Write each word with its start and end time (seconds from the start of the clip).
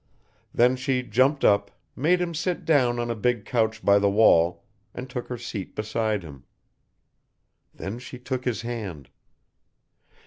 Then 0.51 0.75
she 0.77 1.03
jumped 1.03 1.45
up, 1.45 1.69
made 1.95 2.19
him 2.21 2.33
sit 2.33 2.65
down 2.65 2.97
on 2.97 3.11
a 3.11 3.15
big 3.15 3.45
couch 3.45 3.85
by 3.85 3.99
the 3.99 4.09
wall, 4.09 4.63
and 4.95 5.07
took 5.07 5.27
her 5.27 5.37
seat 5.37 5.75
beside 5.75 6.23
him. 6.23 6.43
Then 7.71 7.99
she 7.99 8.17
took 8.17 8.43
his 8.43 8.63
hand. 8.63 9.11